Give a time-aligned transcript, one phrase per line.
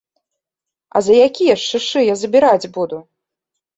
[0.95, 2.97] А за якія ж шышы я забіраць буду?!